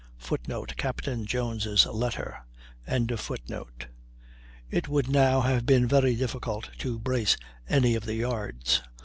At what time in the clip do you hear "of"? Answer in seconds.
7.93-8.05